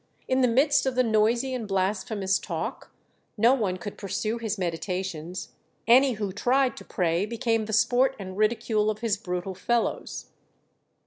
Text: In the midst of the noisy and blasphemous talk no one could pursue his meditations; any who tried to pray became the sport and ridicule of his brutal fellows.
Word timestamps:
In 0.27 0.41
the 0.41 0.47
midst 0.47 0.87
of 0.87 0.95
the 0.95 1.03
noisy 1.03 1.53
and 1.53 1.67
blasphemous 1.67 2.39
talk 2.39 2.89
no 3.37 3.53
one 3.53 3.77
could 3.77 3.99
pursue 3.99 4.39
his 4.39 4.57
meditations; 4.57 5.49
any 5.85 6.13
who 6.13 6.31
tried 6.31 6.75
to 6.77 6.83
pray 6.83 7.27
became 7.27 7.65
the 7.65 7.71
sport 7.71 8.15
and 8.17 8.35
ridicule 8.35 8.89
of 8.89 9.01
his 9.01 9.15
brutal 9.15 9.53
fellows. 9.53 10.29